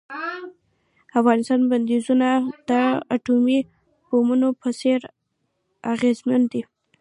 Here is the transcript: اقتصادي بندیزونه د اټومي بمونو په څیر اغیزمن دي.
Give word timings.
اقتصادي 1.17 1.65
بندیزونه 1.71 2.29
د 2.69 2.71
اټومي 3.15 3.59
بمونو 4.09 4.49
په 4.61 4.69
څیر 4.79 4.99
اغیزمن 5.93 6.41
دي. 6.51 6.61